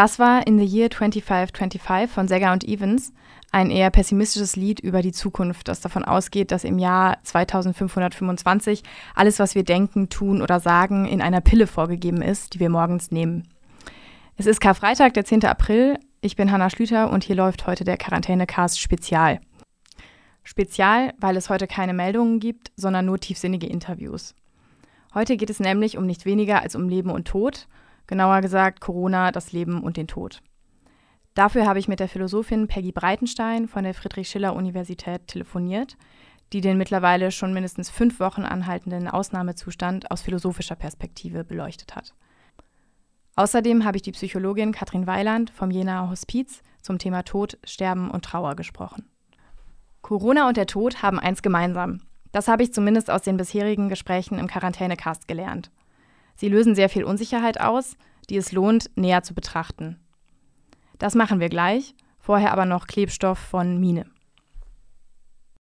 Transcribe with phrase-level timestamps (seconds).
[0.00, 3.12] Das war In the Year 2525 von Segger und Evans,
[3.52, 8.82] ein eher pessimistisches Lied über die Zukunft, das davon ausgeht, dass im Jahr 2525
[9.14, 13.10] alles, was wir denken, tun oder sagen, in einer Pille vorgegeben ist, die wir morgens
[13.10, 13.48] nehmen.
[14.38, 15.44] Es ist Karfreitag, der 10.
[15.44, 15.98] April.
[16.22, 19.38] Ich bin Hanna Schlüter und hier läuft heute der Quarantänecast Spezial.
[20.44, 24.34] Spezial, weil es heute keine Meldungen gibt, sondern nur tiefsinnige Interviews.
[25.12, 27.66] Heute geht es nämlich um nicht weniger als um Leben und Tod,
[28.10, 30.42] genauer gesagt Corona, das Leben und den Tod.
[31.34, 35.96] Dafür habe ich mit der Philosophin Peggy Breitenstein von der Friedrich-Schiller-Universität telefoniert,
[36.52, 42.12] die den mittlerweile schon mindestens fünf Wochen anhaltenden Ausnahmezustand aus philosophischer Perspektive beleuchtet hat.
[43.36, 48.24] Außerdem habe ich die Psychologin Katrin Weiland vom Jenaer Hospiz zum Thema Tod, Sterben und
[48.24, 49.08] Trauer gesprochen.
[50.02, 52.00] Corona und der Tod haben eins gemeinsam.
[52.32, 55.70] Das habe ich zumindest aus den bisherigen Gesprächen im Quarantänecast gelernt.
[56.40, 57.98] Sie lösen sehr viel Unsicherheit aus,
[58.30, 60.00] die es lohnt, näher zu betrachten.
[60.98, 64.06] Das machen wir gleich, vorher aber noch Klebstoff von Mine.